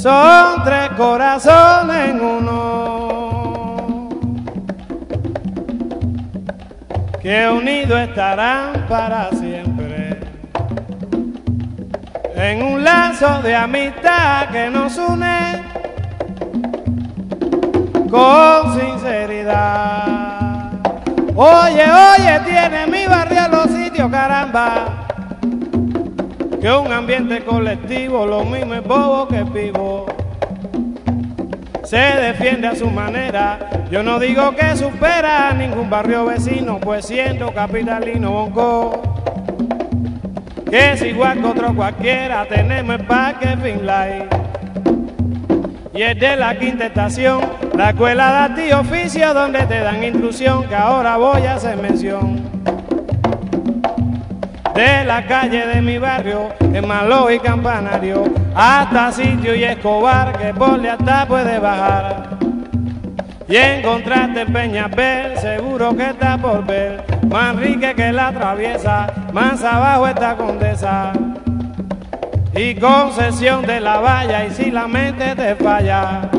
[0.00, 4.08] Son tres corazones uno
[7.20, 10.18] que unidos estarán para siempre
[12.34, 15.66] en un lazo de amistad que nos une
[18.10, 20.70] con sinceridad.
[21.36, 25.00] Oye, oye, tiene mi barrio los sitios, caramba
[26.60, 29.89] que un ambiente colectivo, lo mismo es bobo que vivo.
[31.90, 33.58] Se defiende a su manera,
[33.90, 39.02] yo no digo que supera a ningún barrio vecino, pues siendo capitalino bonco,
[40.70, 44.28] que es igual que otro cualquiera, tenemos el parque Finlay.
[45.92, 47.40] Y es de la quinta estación,
[47.74, 52.40] la escuela de ti oficio donde te dan instrucción, que ahora voy a hacer mención.
[54.76, 60.52] De la calle de mi barrio, en Malo y Campanario, hasta Sitio y Escobar, que
[60.54, 62.38] por hasta puede bajar.
[63.48, 69.62] Y encontrarte en Peñapel, seguro que está por ver, más rique que la traviesa, más
[69.64, 71.12] abajo está Condesa.
[72.54, 76.30] Y concesión de la valla, y si la mente te falla,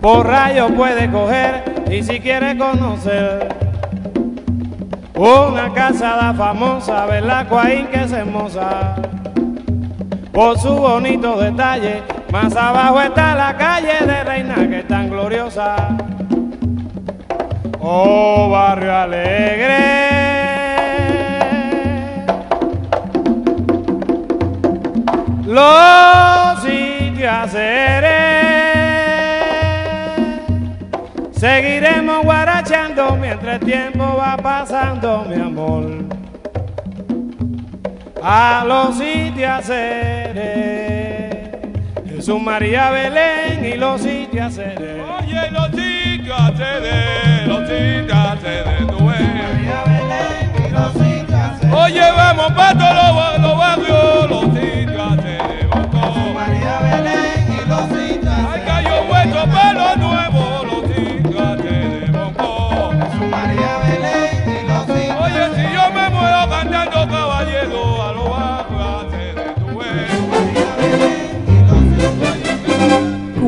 [0.00, 3.48] por rayo puede coger, y si quiere conocer.
[5.14, 7.46] Una casada famosa, ¿verdad?
[7.48, 8.96] Coaín que es hermosa.
[10.32, 12.02] Por su bonito detalle,
[12.32, 15.76] más abajo está la calle de Reina que es tan gloriosa.
[17.80, 20.22] Oh, barrio alegre.
[25.44, 27.46] Los sitios a
[31.32, 36.11] Seguiremos guarachando mientras el tiempo va pasando, mi amor.
[38.24, 39.62] A los sitios a
[42.06, 44.62] Jesús María Belén y los sitios a
[45.18, 45.70] Oye, los
[46.30, 46.52] a
[47.48, 48.36] los a
[48.86, 49.20] tú ves.
[49.20, 54.54] María Belén y los sitios a Oye, vamos para todos los, los barrios, los
[55.90, 60.31] Jesús María Belén y los sitios a Ay, cayó vuestro pelo nuevo.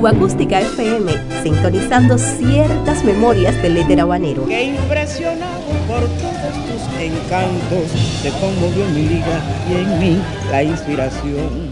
[0.05, 4.45] Cuba Acústica FM, sintonizando ciertas memorias del éter habanero.
[4.47, 11.71] Que impresionado por todos tus encantos, se conmovió mi liga y en mí la inspiración.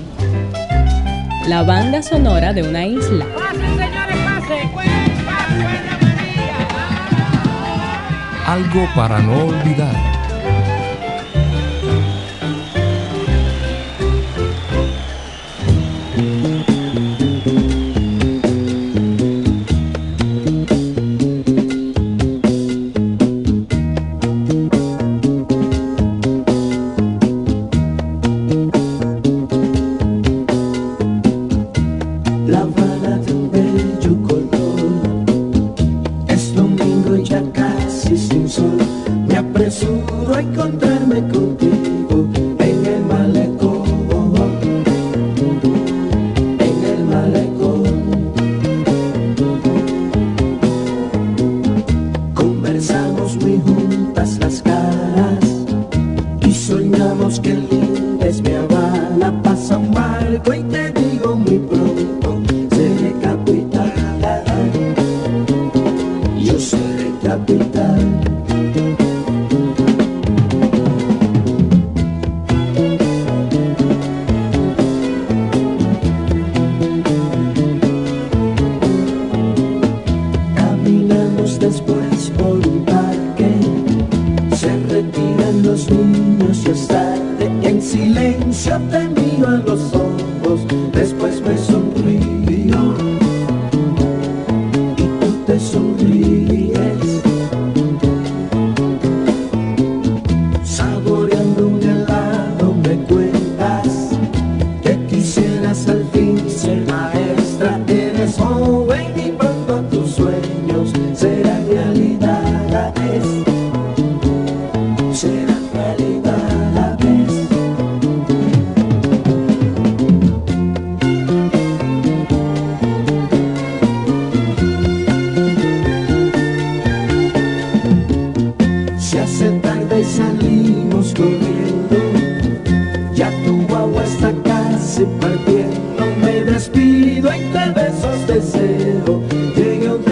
[1.46, 3.26] La banda sonora de una isla.
[3.34, 4.70] ¡Pasen, señores, pasen!
[8.46, 10.12] Algo para no olvidar.
[67.42, 67.91] palpita.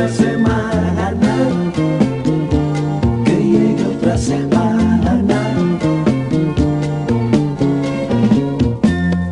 [0.08, 1.14] semana
[3.24, 5.54] que llegue otra semana.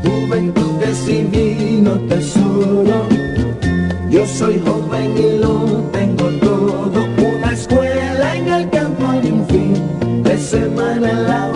[0.02, 3.18] Juventud es divino tesoro
[4.10, 7.04] yo soy joven y lo tengo todo.
[7.36, 11.46] Una escuela en el campo hay un fin de semana en la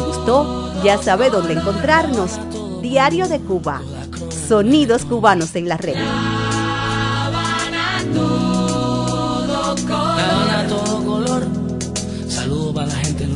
[0.00, 2.38] gustó, ya sabe dónde encontrarnos.
[2.82, 3.80] Diario de Cuba.
[4.48, 5.96] Sonidos cubanos en la red.
[12.74, 13.32] Para la gente de